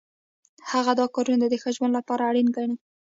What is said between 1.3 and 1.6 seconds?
د